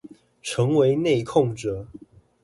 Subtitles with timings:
[0.41, 1.85] 成為內控者